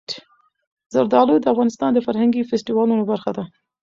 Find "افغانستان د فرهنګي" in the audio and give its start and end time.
1.53-2.41